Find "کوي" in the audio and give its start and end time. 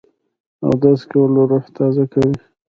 2.13-2.33